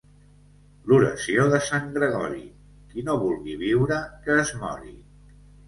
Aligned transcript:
L'oració 0.91 1.45
de 1.51 1.59
Sant 1.65 1.85
Gregori, 1.99 2.41
qui 2.95 3.05
no 3.11 3.19
vulgui 3.27 3.61
viure 3.63 4.03
que 4.27 4.41
es 4.49 4.57
mori. 4.67 4.99